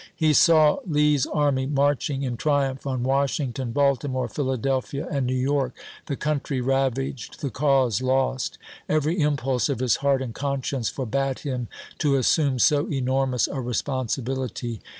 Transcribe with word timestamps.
He 0.15 0.33
saw 0.33 0.79
Lee's 0.87 1.27
army 1.27 1.67
marching 1.67 2.23
in 2.23 2.35
triumph 2.35 2.87
on 2.87 3.03
Washington, 3.03 3.71
Baltimore, 3.71 4.27
Philadelphia, 4.27 5.05
volI^x., 5.05 5.15
and 5.15 5.27
New 5.27 5.35
York, 5.35 5.75
the 6.07 6.15
country 6.15 6.59
ravaged, 6.59 7.39
the 7.41 7.51
cause 7.51 7.99
p.^65." 7.99 8.07
lost. 8.07 8.57
Every 8.89 9.21
impulse 9.21 9.69
of 9.69 9.77
his 9.77 9.97
heart 9.97 10.23
and 10.23 10.33
conscience 10.33 10.89
forbade 10.89 11.41
him 11.41 11.67
to 11.99 12.15
assume 12.15 12.57
so 12.57 12.87
enormous 12.91 13.47
a 13.47 13.57
respon 13.61 14.07
sibility. 14.07 14.79